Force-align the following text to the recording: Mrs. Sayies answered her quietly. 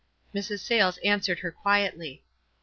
Mrs. 0.33 0.61
Sayies 0.61 0.97
answered 1.05 1.37
her 1.41 1.51
quietly. 1.51 2.23